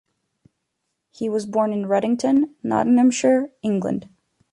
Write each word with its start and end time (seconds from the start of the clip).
He 1.11 1.29
was 1.29 1.45
born 1.45 1.71
in 1.71 1.85
Ruddington, 1.85 2.55
Nottinghamshire, 2.63 3.51
England. 3.61 4.09